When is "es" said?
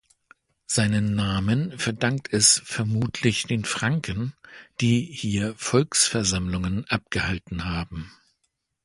2.33-2.59